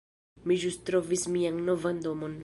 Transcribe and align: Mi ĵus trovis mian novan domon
Mi 0.51 0.55
ĵus 0.63 0.79
trovis 0.87 1.25
mian 1.35 1.59
novan 1.69 2.01
domon 2.07 2.39